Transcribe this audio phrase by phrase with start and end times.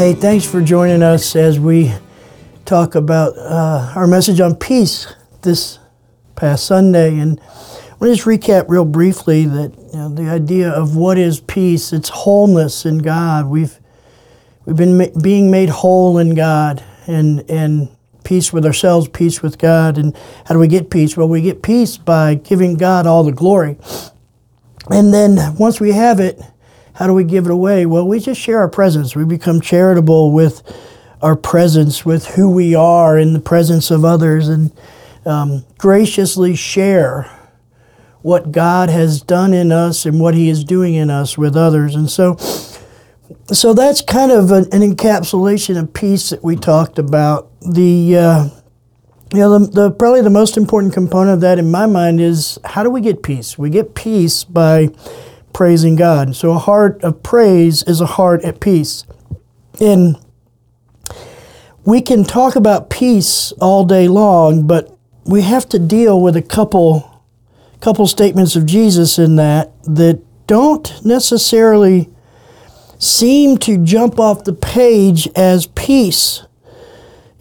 [0.00, 1.92] Hey, thanks for joining us as we
[2.64, 5.06] talk about uh, our message on peace
[5.42, 5.78] this
[6.36, 7.18] past Sunday.
[7.18, 11.18] And I want to just recap real briefly that you know, the idea of what
[11.18, 13.48] is peace, it's wholeness in God.
[13.48, 13.78] We've
[14.64, 17.94] we've been ma- being made whole in God and and
[18.24, 19.98] peace with ourselves, peace with God.
[19.98, 21.14] And how do we get peace?
[21.14, 23.76] Well, we get peace by giving God all the glory.
[24.88, 26.40] And then once we have it,
[26.94, 27.86] how do we give it away?
[27.86, 29.16] Well, we just share our presence.
[29.16, 30.62] We become charitable with
[31.22, 34.72] our presence, with who we are in the presence of others, and
[35.26, 37.30] um, graciously share
[38.22, 41.94] what God has done in us and what He is doing in us with others.
[41.94, 42.36] And so,
[43.52, 47.50] so that's kind of an, an encapsulation of peace that we talked about.
[47.60, 48.48] The uh,
[49.32, 52.58] you know, the, the, probably the most important component of that in my mind is
[52.64, 53.56] how do we get peace?
[53.56, 54.88] We get peace by
[55.52, 56.36] praising God.
[56.36, 59.04] So a heart of praise is a heart at peace.
[59.80, 60.16] And
[61.84, 66.42] we can talk about peace all day long, but we have to deal with a
[66.42, 67.06] couple
[67.80, 72.10] couple statements of Jesus in that that don't necessarily
[72.98, 76.44] seem to jump off the page as peace.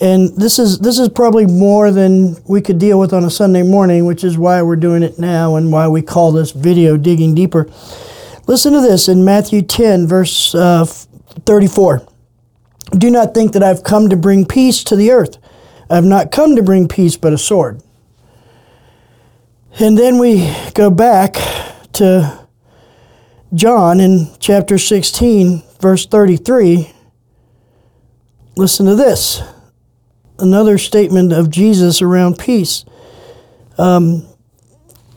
[0.00, 3.62] And this is this is probably more than we could deal with on a Sunday
[3.62, 7.34] morning, which is why we're doing it now and why we call this video digging
[7.34, 7.68] deeper.
[8.46, 12.06] Listen to this in Matthew 10 verse uh, 34.
[12.92, 15.36] Do not think that I've come to bring peace to the earth.
[15.90, 17.82] I've not come to bring peace but a sword.
[19.80, 21.34] And then we go back
[21.94, 22.46] to
[23.52, 26.92] John in chapter 16 verse 33.
[28.56, 29.42] Listen to this
[30.38, 32.84] another statement of Jesus around peace.
[33.76, 34.26] Um,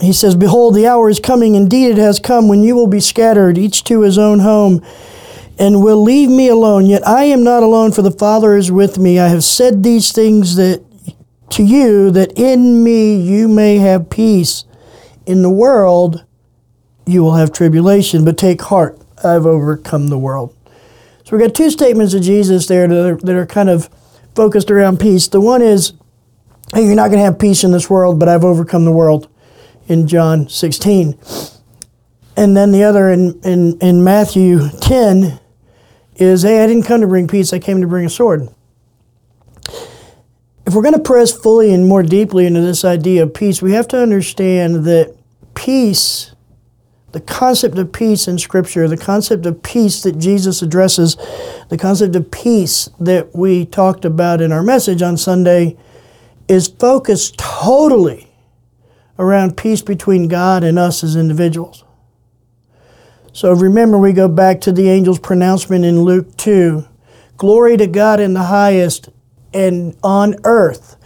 [0.00, 3.00] he says, Behold, the hour is coming, indeed it has come, when you will be
[3.00, 4.84] scattered, each to his own home,
[5.58, 6.86] and will leave me alone.
[6.86, 9.18] Yet I am not alone, for the Father is with me.
[9.18, 10.82] I have said these things that
[11.50, 14.64] to you, that in me you may have peace.
[15.26, 16.24] In the world
[17.06, 20.56] you will have tribulation, but take heart, I've overcome the world.
[21.24, 23.90] So we've got two statements of Jesus there that are, that are kind of
[24.40, 25.28] focused around peace.
[25.28, 25.92] The one is,
[26.72, 29.28] hey, you're not going to have peace in this world, but I've overcome the world
[29.86, 31.18] in John 16.
[32.38, 35.38] And then the other in, in, in Matthew 10
[36.16, 38.48] is, hey, I didn't come to bring peace, I came to bring a sword.
[40.64, 43.72] If we're going to press fully and more deeply into this idea of peace, we
[43.72, 45.14] have to understand that
[45.54, 46.29] peace,
[47.12, 51.16] the concept of peace in Scripture, the concept of peace that Jesus addresses,
[51.68, 55.76] the concept of peace that we talked about in our message on Sunday,
[56.48, 58.28] is focused totally
[59.18, 61.84] around peace between God and us as individuals.
[63.32, 66.86] So remember, we go back to the angel's pronouncement in Luke 2
[67.36, 69.08] Glory to God in the highest,
[69.54, 70.96] and on earth,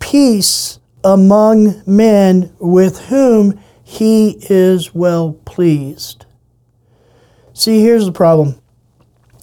[0.00, 3.60] peace among men with whom
[3.94, 6.26] he is well pleased.
[7.52, 8.60] See, here's the problem.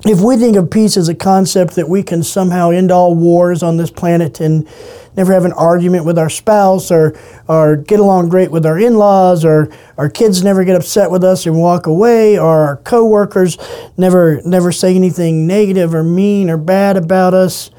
[0.03, 3.61] If we think of peace as a concept that we can somehow end all wars
[3.61, 4.67] on this planet and
[5.15, 7.15] never have an argument with our spouse or,
[7.47, 11.45] or get along great with our in-laws or our kids never get upset with us
[11.45, 13.57] and walk away or our coworkers
[13.97, 17.69] never never say anything negative or mean or bad about us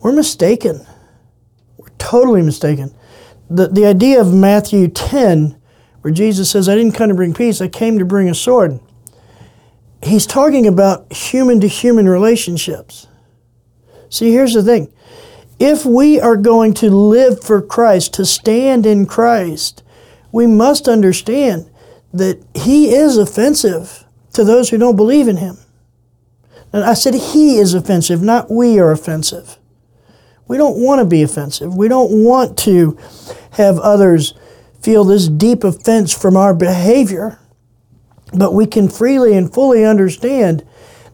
[0.00, 0.84] we're mistaken
[1.76, 2.92] we're totally mistaken
[3.48, 5.56] the, the idea of matthew 10
[6.02, 8.78] where jesus says i didn't come to bring peace i came to bring a sword
[10.02, 13.06] he's talking about human to human relationships
[14.08, 14.92] see here's the thing
[15.62, 19.84] if we are going to live for Christ, to stand in Christ,
[20.32, 21.70] we must understand
[22.12, 25.58] that He is offensive to those who don't believe in Him.
[26.72, 29.56] And I said He is offensive, not we are offensive.
[30.48, 31.76] We don't want to be offensive.
[31.76, 32.98] We don't want to
[33.52, 34.34] have others
[34.82, 37.38] feel this deep offense from our behavior.
[38.34, 40.66] But we can freely and fully understand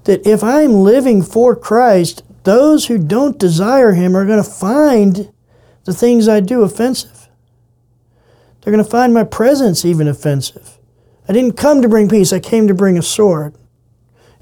[0.04, 5.30] that if I'm living for Christ, those who don't desire him are going to find
[5.84, 7.28] the things I do offensive.
[8.60, 10.78] They're going to find my presence even offensive.
[11.28, 13.54] I didn't come to bring peace, I came to bring a sword.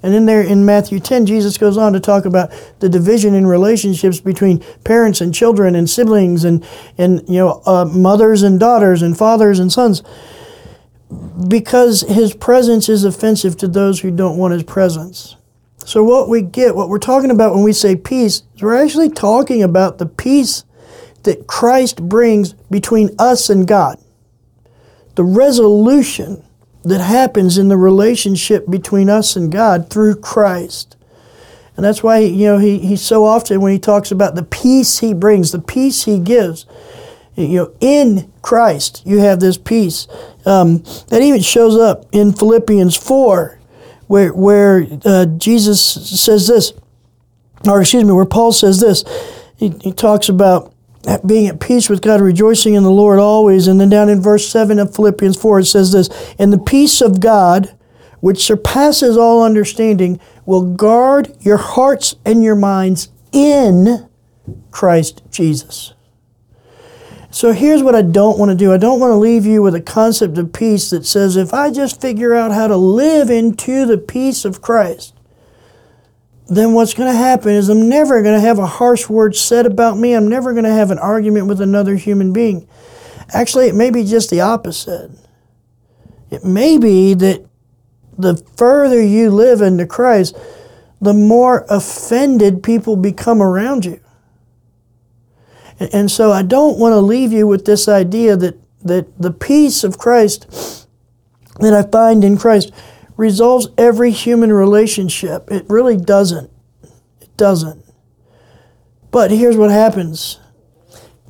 [0.07, 3.45] And in there in Matthew 10, Jesus goes on to talk about the division in
[3.45, 6.65] relationships between parents and children and siblings and,
[6.97, 10.05] and you know, uh, mothers and daughters and fathers and sons.
[11.49, 15.35] Because his presence is offensive to those who don't want his presence.
[15.79, 19.11] So, what we get, what we're talking about when we say peace, is we're actually
[19.11, 20.63] talking about the peace
[21.25, 23.99] that Christ brings between us and God.
[25.17, 26.46] The resolution
[26.87, 30.97] that happens in the relationship between us and God through Christ.
[31.77, 35.01] And that's why, you know, he, he so often when he talks about the peace
[35.01, 36.65] he brings, the peace he gives,
[37.35, 40.07] you know, in Christ, you have this peace.
[40.47, 43.59] Um, that even shows up in Philippians 4,
[44.07, 46.73] where, where uh, Jesus says this,
[47.69, 49.05] or excuse me, where Paul says this.
[49.57, 50.73] He, he talks about
[51.27, 53.67] being at peace with God, rejoicing in the Lord always.
[53.69, 56.09] And then down in verse 7 of Philippians 4, it says this
[56.39, 57.77] And the peace of God,
[58.21, 64.09] which surpasses all understanding, will guard your hearts and your minds in
[64.71, 65.95] Christ Jesus.
[67.31, 68.73] So here's what I don't want to do.
[68.73, 71.71] I don't want to leave you with a concept of peace that says if I
[71.71, 75.16] just figure out how to live into the peace of Christ,
[76.49, 79.67] then what's going to happen is I'm never going to have a harsh word said
[79.67, 80.15] about me.
[80.15, 82.69] I'm never going to have an argument with another human being.
[83.33, 85.11] Actually, it may be just the opposite.
[86.31, 87.45] It may be that
[88.17, 90.37] the further you live into Christ,
[91.01, 94.01] the more offended people become around you.
[95.79, 99.85] And so I don't want to leave you with this idea that, that the peace
[99.85, 100.87] of Christ
[101.61, 102.73] that I find in Christ
[103.17, 105.51] resolves every human relationship.
[105.51, 106.51] It really doesn't.
[107.21, 107.85] It doesn't.
[109.11, 110.39] But here's what happens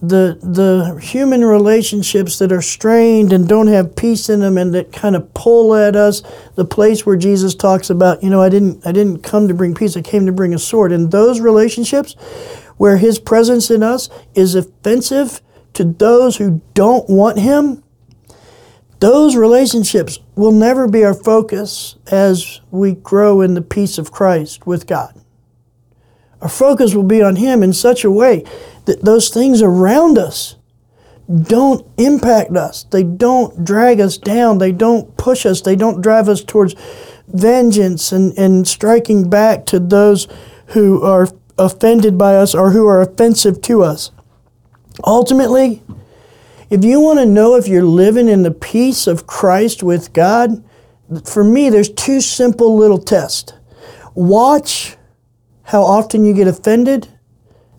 [0.03, 4.93] the the human relationships that are strained and don't have peace in them and that
[4.93, 6.23] kind of pull at us
[6.55, 9.75] the place where Jesus talks about you know I didn't I didn't come to bring
[9.75, 12.13] peace I came to bring a sword and those relationships
[12.77, 15.41] where his presence in us is offensive
[15.73, 17.83] to those who don't want him
[18.99, 24.67] those relationships will never be our focus as we grow in the peace of Christ
[24.67, 25.21] with God
[26.41, 28.45] our focus will be on him in such a way
[28.85, 30.57] that those things around us
[31.43, 32.85] don't impact us.
[32.85, 34.59] They don't drag us down.
[34.59, 35.61] They don't push us.
[35.61, 36.77] They don't drive us towards
[37.27, 40.29] vengeance and, and striking back to those
[40.69, 41.29] who are
[41.59, 44.13] offended by us or who are offensive to us.
[45.05, 45.83] Ultimately,
[46.71, 50.65] if you want to know if you're living in the peace of Christ with God,
[51.25, 53.53] for me, there's two simple little tests.
[54.15, 54.97] Watch
[55.65, 57.09] how often you get offended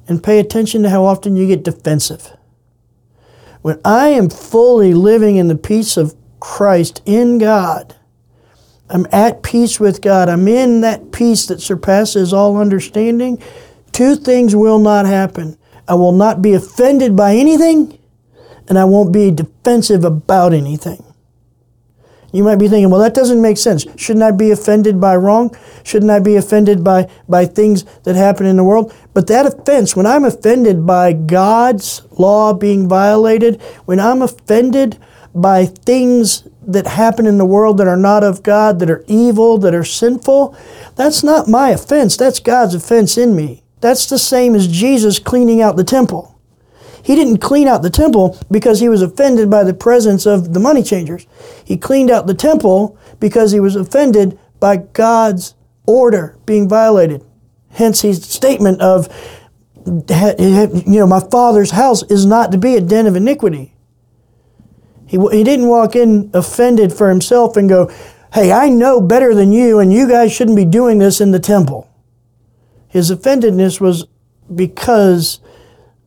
[0.07, 2.31] and pay attention to how often you get defensive.
[3.62, 7.95] When I am fully living in the peace of Christ in God,
[8.89, 13.42] I'm at peace with God, I'm in that peace that surpasses all understanding,
[13.92, 15.57] two things will not happen.
[15.89, 17.97] I will not be offended by anything,
[18.68, 21.04] and I won't be defensive about anything.
[22.34, 23.86] You might be thinking, well, that doesn't make sense.
[23.96, 25.56] Shouldn't I be offended by wrong?
[25.84, 28.94] Shouldn't I be offended by, by things that happen in the world?
[29.14, 35.00] But that offense, when I'm offended by God's law being violated, when I'm offended
[35.34, 39.58] by things that happen in the world that are not of God, that are evil,
[39.60, 40.56] that are sinful,
[40.96, 42.18] that's not my offense.
[42.18, 43.63] That's God's offense in me.
[43.80, 46.37] That's the same as Jesus cleaning out the temple.
[47.07, 50.59] He didn't clean out the temple because he was offended by the presence of the
[50.59, 51.25] money changers.
[51.63, 55.56] He cleaned out the temple because he was offended by God's
[55.86, 57.24] order being violated.
[57.69, 59.07] Hence his statement of,
[59.86, 63.74] you know, my father's house is not to be a den of iniquity.
[65.05, 67.89] He, he didn't walk in offended for himself and go,
[68.34, 71.39] hey, I know better than you, and you guys shouldn't be doing this in the
[71.39, 71.89] temple.
[72.89, 74.08] His offendedness was
[74.53, 75.39] because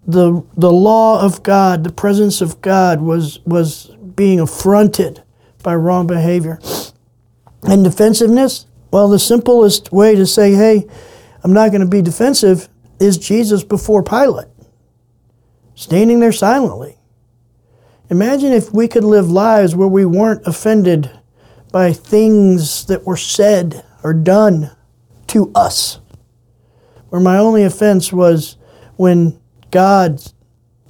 [0.07, 5.23] the, the law of God, the presence of God was, was being affronted
[5.63, 6.59] by wrong behavior.
[7.63, 10.87] And defensiveness, well, the simplest way to say, hey,
[11.45, 14.49] I'm not going to be defensive is Jesus before Pilate,
[15.75, 16.99] standing there silently.
[18.11, 21.11] Imagine if we could live lives where we weren't offended
[21.71, 24.71] by things that were said or done
[25.29, 26.01] to us,
[27.11, 28.57] where my only offense was
[28.97, 29.40] when
[29.71, 30.35] God's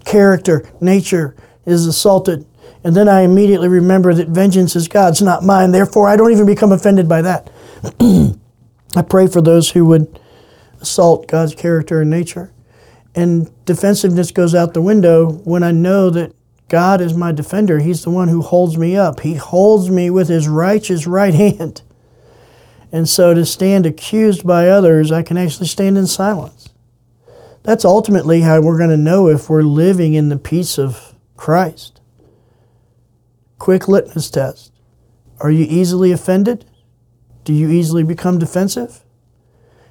[0.04, 2.46] character, nature is assaulted.
[2.82, 5.72] And then I immediately remember that vengeance is God's, not mine.
[5.72, 7.50] Therefore, I don't even become offended by that.
[8.96, 10.18] I pray for those who would
[10.80, 12.52] assault God's character and nature.
[13.14, 16.32] And defensiveness goes out the window when I know that
[16.68, 17.80] God is my defender.
[17.80, 19.20] He's the one who holds me up.
[19.20, 21.82] He holds me with his righteous right hand.
[22.92, 26.60] And so to stand accused by others, I can actually stand in silence.
[27.62, 32.00] That's ultimately how we're going to know if we're living in the peace of Christ.
[33.59, 34.73] Quick litmus test.
[35.40, 36.64] Are you easily offended?
[37.45, 39.05] Do you easily become defensive?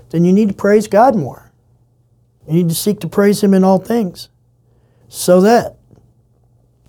[0.10, 1.52] Then you need to praise God more.
[2.48, 4.30] You need to seek to praise Him in all things
[5.08, 5.78] so that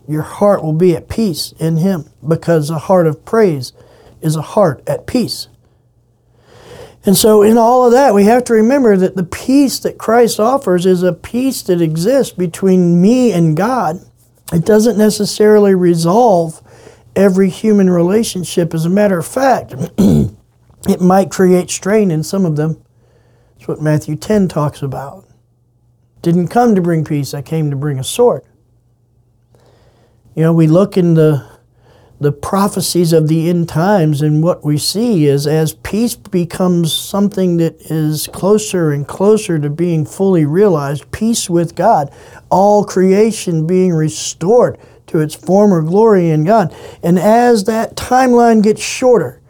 [0.09, 3.73] your heart will be at peace in Him because a heart of praise
[4.21, 5.49] is a heart at peace.
[7.07, 10.39] And so, in all of that, we have to remember that the peace that Christ
[10.39, 14.01] offers is a peace that exists between me and God.
[14.53, 16.61] It doesn't necessarily resolve
[17.17, 18.75] every human relationship.
[18.75, 22.83] As a matter of fact, it might create strain in some of them.
[23.55, 25.27] That's what Matthew 10 talks about.
[26.21, 28.43] Didn't come to bring peace, I came to bring a sword.
[30.35, 31.50] You know, we look in the
[32.21, 37.57] the prophecies of the end times and what we see is as peace becomes something
[37.57, 42.13] that is closer and closer to being fully realized, peace with God,
[42.51, 46.77] all creation being restored to its former glory in God.
[47.03, 49.41] And as that timeline gets shorter,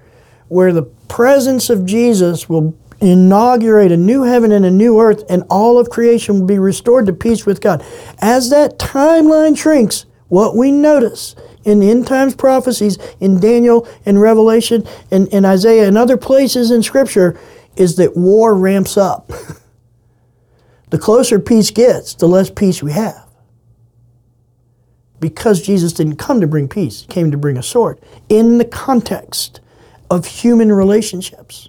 [0.46, 5.42] where the presence of Jesus will inaugurate a new heaven and a new earth, and
[5.50, 7.84] all of creation will be restored to peace with God.
[8.20, 14.86] As that timeline shrinks, what we notice in end times prophecies in Daniel and Revelation
[15.10, 17.38] and, and Isaiah and other places in Scripture
[17.76, 19.30] is that war ramps up.
[20.90, 23.28] the closer peace gets, the less peace we have.
[25.18, 28.64] Because Jesus didn't come to bring peace, he came to bring a sword in the
[28.64, 29.60] context
[30.10, 31.68] of human relationships.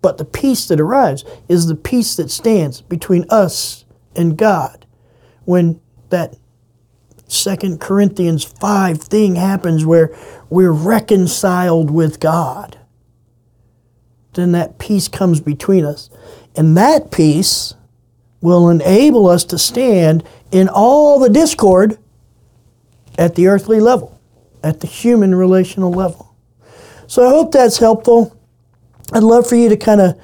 [0.00, 4.86] But the peace that arrives is the peace that stands between us and God
[5.44, 6.36] when that
[7.28, 10.16] Second Corinthians 5 thing happens where
[10.48, 12.78] we're reconciled with God.
[14.34, 16.10] Then that peace comes between us.
[16.54, 17.74] And that peace
[18.40, 21.98] will enable us to stand in all the discord
[23.18, 24.20] at the earthly level,
[24.62, 26.34] at the human relational level.
[27.06, 28.36] So I hope that's helpful.
[29.12, 30.20] I'd love for you to kind of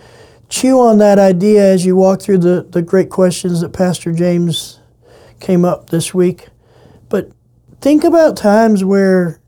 [0.48, 4.80] chew on that idea as you walk through the, the great questions that Pastor James
[5.40, 6.48] came up this week.
[7.82, 9.40] Think about times where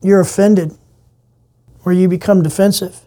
[0.00, 0.72] you're offended,
[1.82, 3.00] where you become defensive.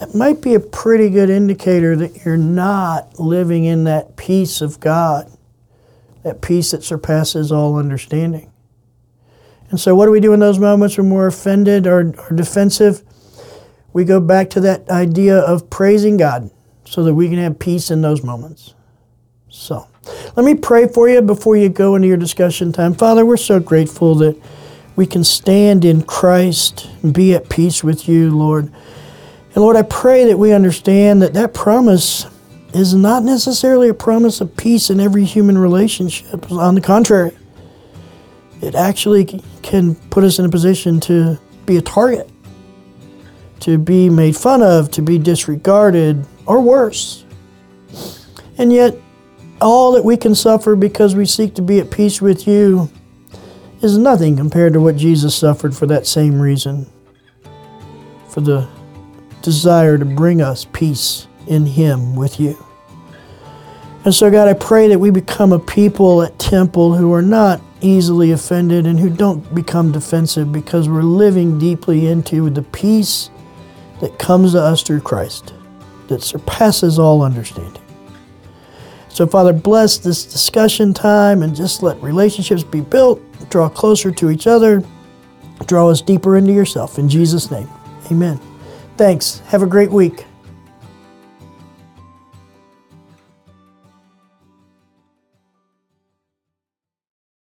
[0.00, 4.80] That might be a pretty good indicator that you're not living in that peace of
[4.80, 5.30] God,
[6.24, 8.50] that peace that surpasses all understanding.
[9.70, 13.04] And so, what do we do in those moments when we're offended or, or defensive?
[13.92, 16.50] We go back to that idea of praising God
[16.84, 18.74] so that we can have peace in those moments.
[19.48, 19.86] So.
[20.36, 22.94] Let me pray for you before you go into your discussion time.
[22.94, 24.40] Father, we're so grateful that
[24.96, 28.64] we can stand in Christ and be at peace with you, Lord.
[28.64, 32.26] And Lord, I pray that we understand that that promise
[32.74, 36.50] is not necessarily a promise of peace in every human relationship.
[36.52, 37.36] On the contrary,
[38.60, 42.28] it actually can put us in a position to be a target,
[43.60, 47.24] to be made fun of, to be disregarded, or worse.
[48.58, 48.96] And yet,
[49.60, 52.90] all that we can suffer because we seek to be at peace with you
[53.80, 56.86] is nothing compared to what Jesus suffered for that same reason
[58.28, 58.68] for the
[59.42, 62.56] desire to bring us peace in Him with you.
[64.04, 67.60] And so, God, I pray that we become a people at Temple who are not
[67.80, 73.30] easily offended and who don't become defensive because we're living deeply into the peace
[74.00, 75.54] that comes to us through Christ
[76.08, 77.82] that surpasses all understanding.
[79.18, 83.20] So, Father, bless this discussion time and just let relationships be built,
[83.50, 84.80] draw closer to each other,
[85.66, 87.00] draw us deeper into yourself.
[87.00, 87.68] In Jesus' name,
[88.12, 88.38] amen.
[88.96, 89.40] Thanks.
[89.46, 90.27] Have a great week.